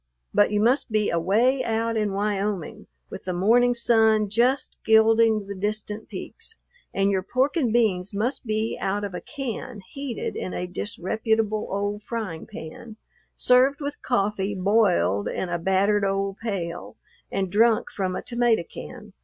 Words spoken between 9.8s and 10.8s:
heated in a